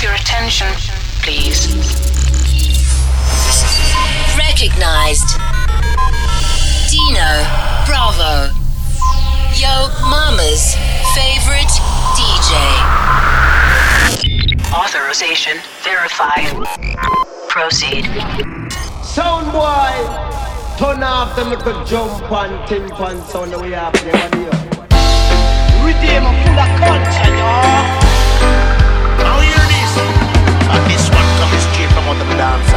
have 0.00 0.08
your 0.08 0.14
attention, 0.14 0.68
please? 1.22 1.66
Recognized. 4.38 5.36
Dino 6.88 7.44
Bravo. 7.86 8.50
Yo 9.54 9.88
Mama's 10.08 10.74
favorite 11.14 11.72
DJ. 12.16 12.56
Authorization 14.72 15.58
verified. 15.82 16.48
Proceed. 17.48 18.06
Sound 19.02 19.52
boy, 19.52 19.92
turn 20.78 21.02
off 21.02 21.36
the 21.36 21.44
little 21.44 21.84
jump 21.84 22.30
and 22.32 22.68
timpan 22.68 23.20
sound 23.28 23.52
that 23.52 23.60
we 23.60 23.72
have 23.72 23.92
never 24.06 24.36
hear. 24.36 24.50
Rhythm 25.84 26.24
full 26.24 26.58
of 26.58 26.80
culture, 26.80 27.36
y'all. 27.36 27.96
Oh. 27.96 27.99
This 30.92 31.08
one 31.10 31.28
comes 31.38 31.62
straight 31.70 31.90
from 31.92 32.04
out 32.08 32.18
the 32.18 32.36
dance 32.36 32.70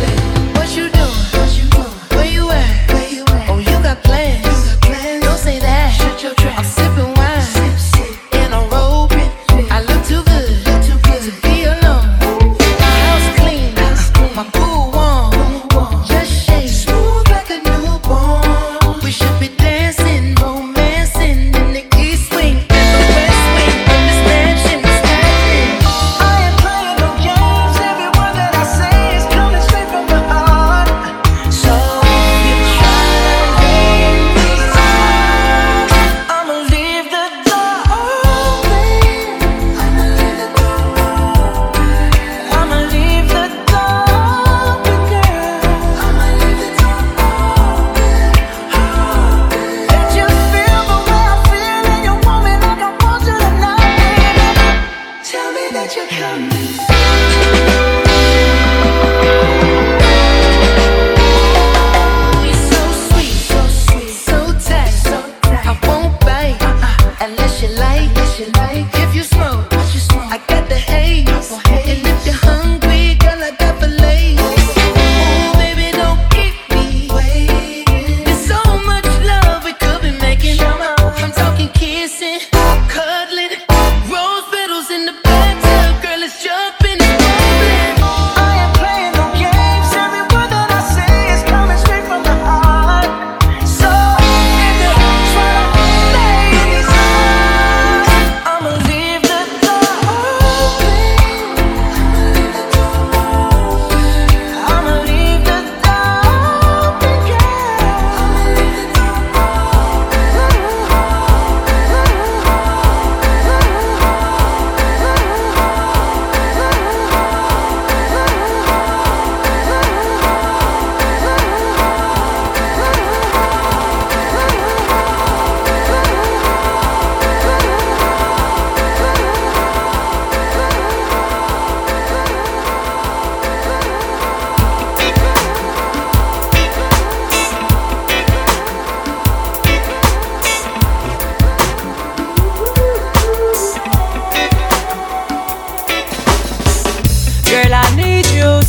What 0.00 0.09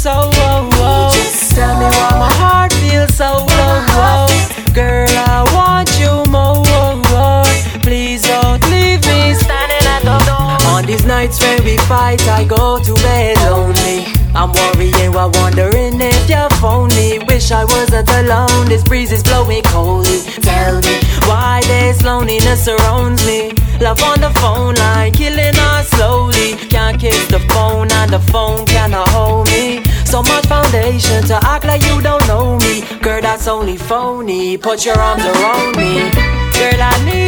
so. 0.02 0.32
Oh, 0.34 0.70
oh. 0.82 1.12
Tell 1.54 1.78
me 1.78 1.86
why 1.86 2.18
my 2.18 2.34
heart 2.42 2.74
feels 2.74 3.14
so 3.14 3.46
low. 3.46 3.78
Oh. 3.94 4.26
oh. 4.28 4.74
Girl, 4.74 5.08
I 5.10 5.46
want 5.54 5.90
you 6.02 6.26
more. 6.32 6.66
Oh, 6.74 7.02
oh. 7.14 7.80
Please 7.84 8.24
don't 8.24 8.64
leave 8.72 9.06
me 9.06 9.36
standing 9.36 9.86
at 9.86 10.02
the 10.02 10.18
door. 10.26 10.74
On 10.74 10.86
these 10.86 11.06
nights 11.06 11.40
when 11.44 11.64
we 11.64 11.78
fight, 11.86 12.22
I 12.28 12.46
go 12.46 12.82
to 12.82 12.94
bed 13.06 13.38
lonely. 13.46 14.08
I'm 14.34 14.52
worrying 14.54 15.12
while 15.14 15.30
wondering 15.32 16.02
if 16.02 16.30
you're 16.30 16.50
phony. 16.62 17.20
Wish 17.28 17.52
I 17.52 17.66
wasn't 17.66 18.10
alone. 18.10 18.66
This 18.66 18.84
breeze 18.84 19.12
is 19.12 19.22
blowing 19.22 19.62
coldly. 19.64 20.22
Tell 20.42 20.82
me 20.82 20.98
why 21.30 21.62
this 21.68 22.02
loneliness 22.02 22.66
surrounds 22.66 23.24
me. 23.28 23.52
Love 23.80 24.02
on 24.04 24.22
the 24.22 24.30
phone 24.40 24.76
line, 24.76 25.12
killing 25.12 25.56
us 25.74 25.90
slowly. 25.90 26.56
Can't 26.70 27.00
kiss 27.00 27.28
the 27.28 27.40
phone, 27.52 27.92
and 27.92 28.12
the 28.12 28.20
phone 28.32 28.66
cannot 28.66 29.08
hold 29.10 29.48
me. 29.48 29.84
So 30.12 30.22
much 30.24 30.46
foundation 30.48 31.24
to 31.28 31.40
act 31.42 31.64
like 31.64 31.82
you 31.84 32.02
don't 32.02 32.28
know 32.28 32.58
me. 32.60 32.82
Girl, 33.00 33.22
that's 33.22 33.48
only 33.48 33.78
phony. 33.78 34.58
Put 34.58 34.86
your 34.86 35.00
arms 35.00 35.24
around 35.24 35.78
me. 35.78 36.12
Girl, 36.60 36.82
I 36.82 36.92
need 37.06 37.21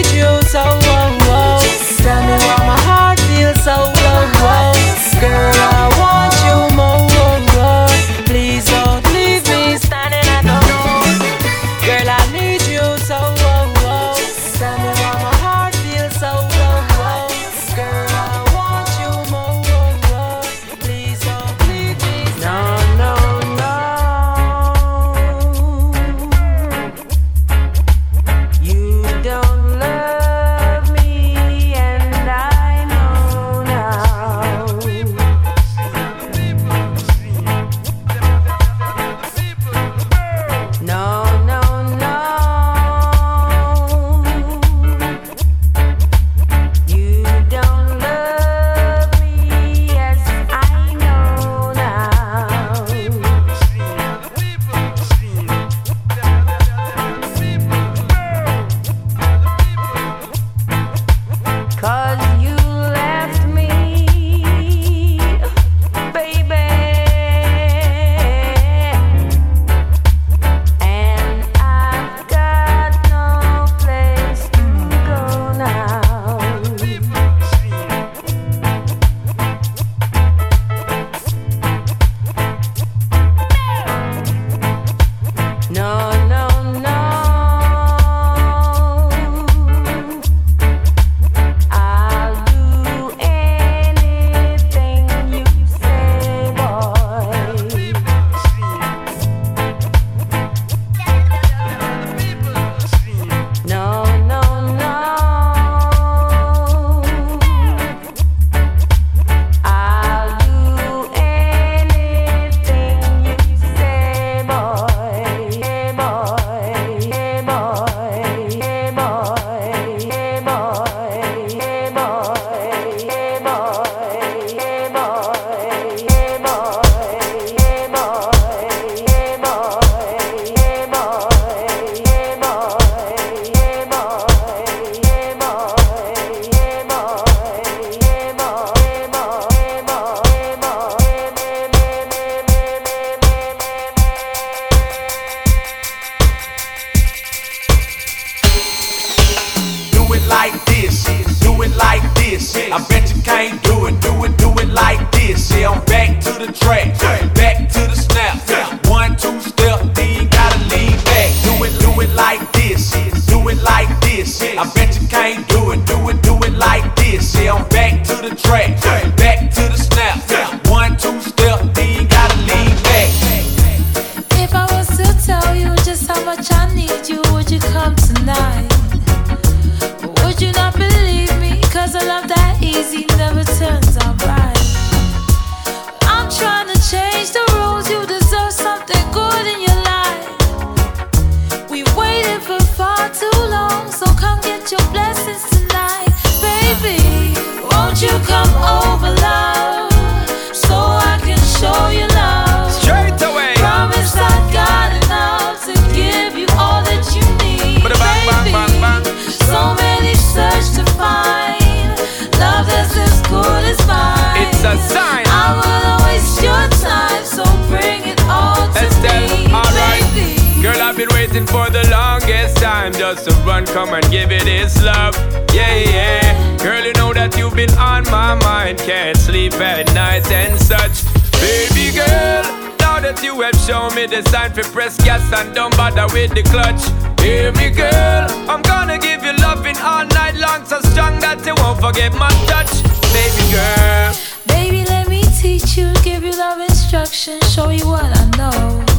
us 223.13 223.25
to 223.25 223.31
run, 223.45 223.65
come 223.65 223.93
and 223.93 224.05
give 224.11 224.31
it 224.31 224.47
its 224.47 224.81
love. 224.83 225.15
Yeah, 225.53 225.75
yeah. 225.75 226.57
Girl, 226.57 226.83
you 226.83 226.93
know 226.93 227.13
that 227.13 227.37
you've 227.37 227.55
been 227.55 227.73
on 227.77 228.03
my 228.05 228.35
mind. 228.35 228.79
Can't 228.79 229.17
sleep 229.17 229.53
at 229.53 229.93
night 229.93 230.29
and 230.31 230.59
such. 230.59 231.05
Baby 231.39 231.95
girl, 231.95 232.43
now 232.79 232.99
that 232.99 233.21
you 233.21 233.41
have 233.41 233.55
shown 233.67 233.93
me 233.95 234.07
the 234.07 234.21
sign 234.29 234.51
for 234.53 234.63
press 234.71 234.97
gas 235.03 235.21
and 235.33 235.53
don't 235.53 235.75
bother 235.77 236.07
with 236.13 236.33
the 236.33 236.43
clutch. 236.43 236.81
Hear 237.21 237.51
me, 237.53 237.69
girl, 237.69 238.27
I'm 238.49 238.61
gonna 238.61 238.97
give 238.97 239.23
you 239.23 239.33
loving 239.33 239.77
all 239.77 240.05
night 240.05 240.35
long, 240.35 240.65
so 240.65 240.79
strong 240.91 241.19
that 241.19 241.45
you 241.45 241.55
won't 241.57 241.79
forget 241.79 242.13
my 242.13 242.31
touch. 242.49 242.71
Baby 243.13 243.45
girl, 243.53 244.13
baby, 244.47 244.85
let 244.89 245.07
me 245.07 245.23
teach 245.39 245.77
you, 245.77 245.93
give 246.03 246.23
you 246.23 246.31
love 246.31 246.59
instruction, 246.59 247.39
show 247.41 247.69
you 247.69 247.85
what 247.85 248.05
I 248.05 248.25
know. 248.37 248.92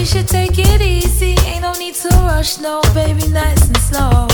We 0.00 0.06
should 0.06 0.28
take 0.28 0.58
it 0.58 0.80
easy, 0.80 1.36
ain't 1.44 1.60
no 1.60 1.72
need 1.72 1.94
to 1.96 2.08
rush, 2.24 2.58
no, 2.58 2.80
baby, 2.94 3.28
nice 3.28 3.66
and 3.66 3.76
slow. 3.76 4.26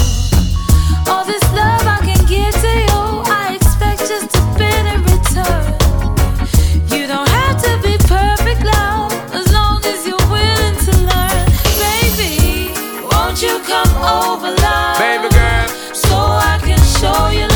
All 1.11 1.25
this 1.25 1.43
love 1.59 1.83
I 1.83 1.99
can 2.05 2.25
give 2.25 2.55
to 2.55 2.73
you, 2.87 3.03
I 3.27 3.57
expect 3.57 4.07
just 4.07 4.31
a 4.37 4.45
bit 4.57 4.87
in 4.87 5.03
return. 5.03 5.67
You 6.95 7.09
don't 7.09 7.29
have 7.29 7.61
to 7.65 7.83
be 7.83 7.99
perfect, 7.99 8.63
love, 8.65 9.13
as 9.35 9.53
long 9.53 9.85
as 9.87 10.07
you're 10.07 10.29
willing 10.31 10.77
to 10.87 10.93
learn. 11.11 11.47
Baby, 11.83 12.71
won't 13.11 13.43
you 13.43 13.59
come 13.67 13.91
over, 14.07 14.55
love? 14.63 14.99
Baby 15.01 15.35
girl, 15.35 15.67
so 15.93 16.15
I 16.15 16.61
can 16.63 16.79
show 16.79 17.31
you. 17.31 17.56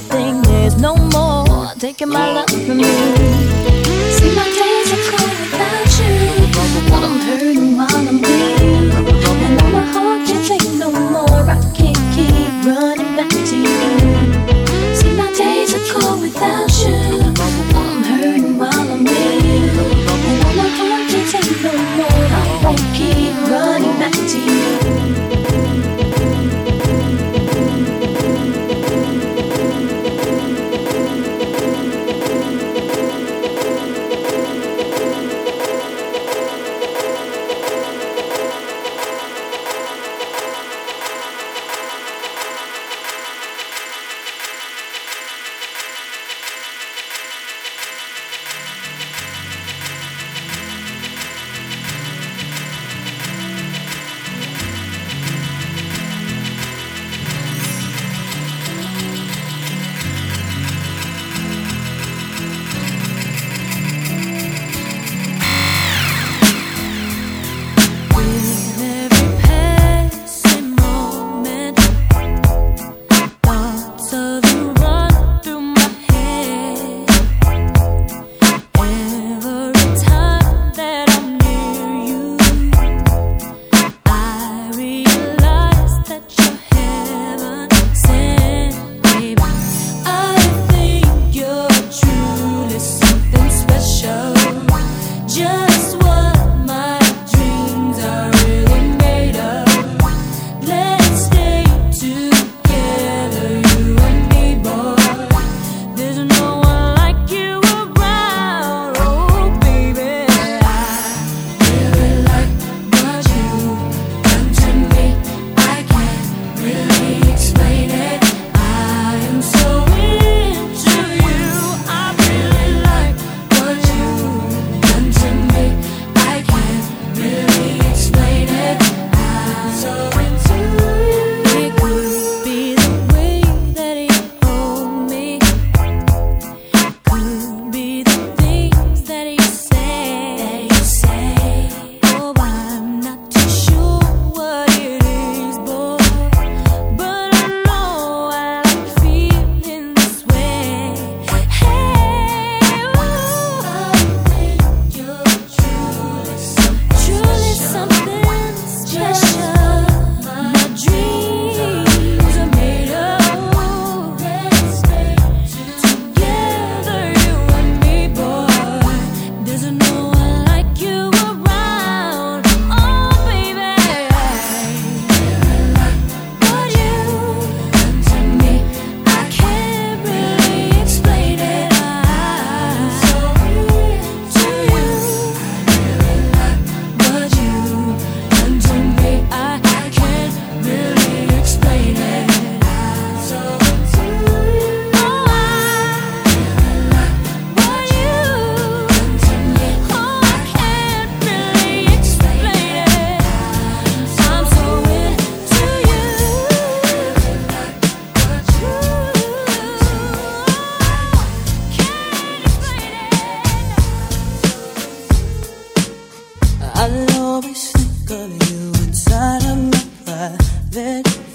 everything. 0.00 0.42
There's 0.42 0.76
no 0.80 0.96
more 0.96 1.72
taking 1.78 2.08
my 2.08 2.32
love 2.32 2.50
from 2.50 2.78
me. 2.78 2.84
See, 4.16 4.34
my 4.34 4.48
days 4.58 4.92
are 4.92 5.04
cold 5.10 5.36
without 5.40 5.90
you. 5.98 6.12
But 6.90 7.02
I'm 7.04 7.18
hurting 7.20 7.76
while 7.76 8.08
I'm 8.08 8.18
here. 8.18 8.80
And 9.44 9.56
now 9.56 9.70
my 9.70 9.84
heart 9.92 10.26
can't 10.26 10.46
take 10.46 10.72
no 10.78 10.90
more. 10.90 11.50
I 11.50 11.60
can't 11.74 11.98
keep 12.14 12.66
running. 12.66 12.99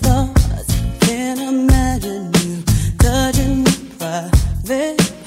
thoughts. 0.02 0.74
Can't 1.02 1.40
imagine 1.40 2.34
you 2.34 2.64
touching 2.98 3.64
me 3.64 3.72
private. 4.00 5.25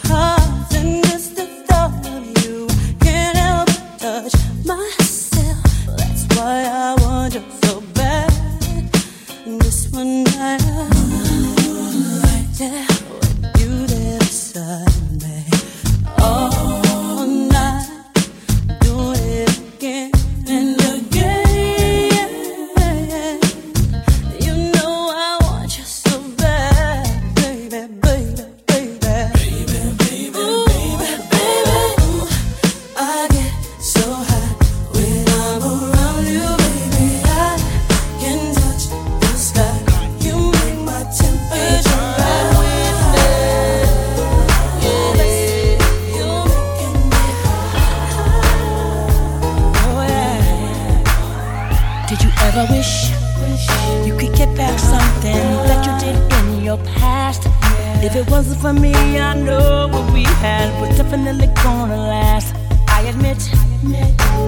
for 58.61 58.73
me, 58.73 58.93
I 59.21 59.35
know 59.35 59.89
what 59.89 60.13
we 60.13 60.25
had 60.43 60.69
was 60.81 60.97
definitely 60.97 61.47
gonna 61.63 61.97
last. 61.97 62.55
I 62.89 63.03
admit 63.03 63.39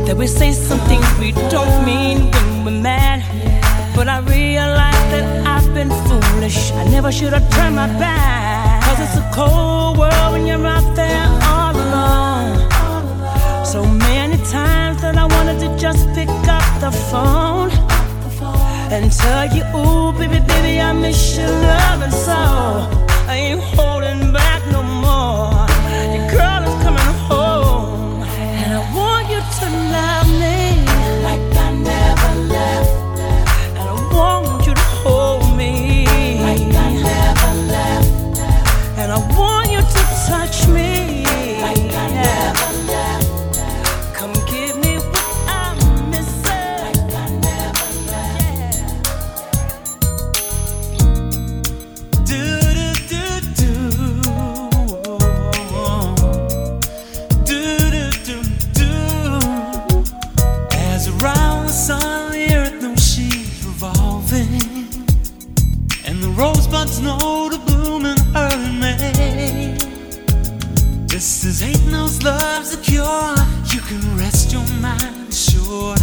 that 0.07 0.17
we 0.17 0.27
say 0.27 0.53
some 0.53 0.81
things 0.91 1.07
we 1.19 1.33
don't 1.49 1.85
mean 1.85 2.31
when 2.65 2.65
we're 2.65 2.83
mad. 2.83 3.21
But 3.95 4.09
I 4.09 4.19
realize 4.21 5.05
that 5.13 5.47
I've 5.47 5.73
been 5.75 5.91
foolish. 6.09 6.73
I 6.73 6.85
never 6.89 7.13
should 7.13 7.33
have 7.33 7.49
turned 7.55 7.77
my 7.77 7.87
back. 7.99 8.83
Cause 8.85 9.01
it's 9.01 9.17
a 9.17 9.31
cold 9.33 9.99
world 9.99 10.33
when 10.33 10.47
you're 10.47 10.67
out 10.67 10.97
there 10.97 11.27
all 11.53 11.75
alone. 11.87 12.55
So 13.65 13.85
many 13.85 14.39
times 14.51 15.01
that 15.03 15.17
I 15.17 15.27
wanted 15.27 15.61
to 15.61 15.69
just 15.79 16.09
pick 16.15 16.29
up 16.49 16.67
the 16.81 16.91
phone 17.11 17.71
and 18.91 19.13
tell 19.13 19.47
you, 19.55 19.63
ooh, 19.77 20.13
baby, 20.19 20.41
baby, 20.47 20.81
I 20.81 20.93
miss 20.93 21.37
your 21.37 21.49
love 21.49 22.03
and 22.03 22.13
soul. 22.13 23.10
I 23.31 23.37
ain't 23.37 23.61
holding 23.61 24.33
back 24.33 24.67
no 24.73 24.83
more. 24.83 25.00
Know 67.03 67.49
the 67.49 67.59
bloom 67.65 68.05
in 68.05 68.19
early 68.37 68.73
May. 68.79 69.75
Just 71.07 71.47
as 71.47 71.63
ain't 71.63 71.87
no 71.91 72.05
love's 72.23 72.75
a 72.75 72.77
cure, 72.77 73.35
you 73.73 73.81
can 73.81 74.19
rest 74.19 74.53
your 74.53 74.67
mind 74.83 75.31
assured 75.31 75.99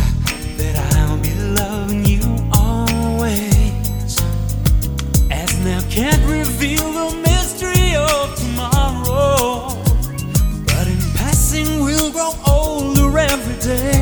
that 0.57 0.75
I'll 0.95 1.19
be 1.19 1.35
loving 1.61 2.03
you 2.03 2.21
always. 2.51 4.19
As 5.29 5.55
now 5.63 5.81
can't 5.91 6.23
reveal 6.25 6.91
the 6.91 7.15
mystery 7.21 7.95
of 7.95 8.35
tomorrow, 8.35 9.69
but 10.65 10.87
in 10.87 10.99
passing 11.13 11.83
we'll 11.83 12.11
grow 12.11 12.33
older 12.47 13.19
every 13.19 13.59
day. 13.61 13.96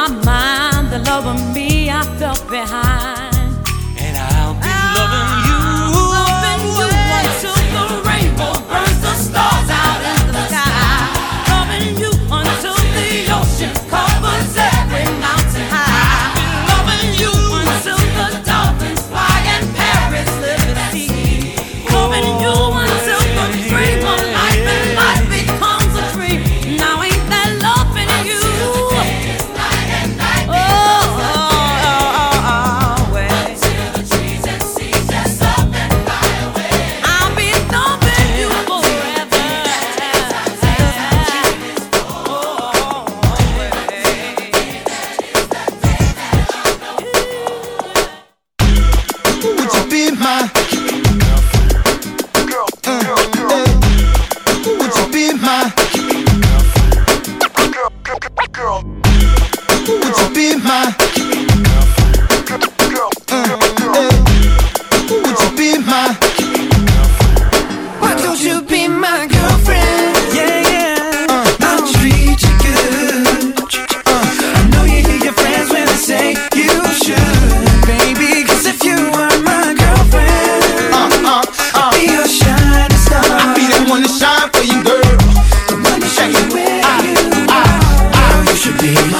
my 0.00 0.08
mind 0.24 0.90
the 0.90 0.98
love 1.10 1.26
of 1.26 1.54
me 1.54 1.90
I 1.90 2.02
felt 2.18 2.48
behind. 2.48 3.19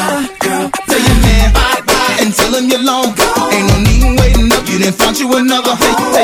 Tell 0.01 1.01
your 1.01 1.19
man 1.21 1.53
bye 1.53 1.81
bye 1.85 2.17
and 2.25 2.33
tell 2.33 2.55
him 2.57 2.69
you're 2.73 2.83
long 2.83 3.13
gone. 3.13 3.53
Ain't 3.53 3.69
no 3.69 3.77
need 3.85 4.19
waiting 4.19 4.49
up. 4.53 4.65
You 4.67 4.79
didn't 4.81 4.97
find 4.97 5.19
you 5.19 5.29
another. 5.37 5.77
Hey, 6.17 6.20